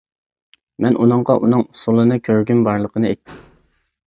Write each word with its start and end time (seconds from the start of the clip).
مەن 0.85 0.97
ئۇنىڭغا 1.03 1.35
ئۇنىڭ 1.43 1.61
ئۇسسۇلىنى 1.67 2.17
كۆرگۈم 2.29 2.65
بارلىقىنى 2.71 3.13
ئېيتتىم. 3.13 3.45